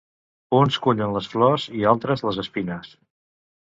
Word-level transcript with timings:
Uns 0.59 0.79
cullen 0.85 1.13
les 1.17 1.29
flors 1.35 1.69
i 1.83 1.87
altres 1.95 2.29
les 2.31 2.45
espines. 2.49 2.95